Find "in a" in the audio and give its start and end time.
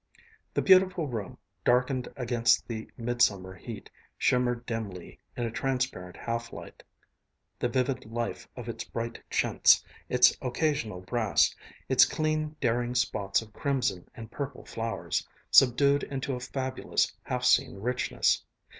5.37-5.51